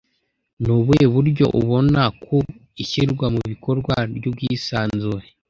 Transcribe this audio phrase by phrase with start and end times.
[0.63, 2.37] Ni ubuhe buryo ubona ku
[2.83, 5.27] ishyirwa mu bikorwa ry'ubwisanzure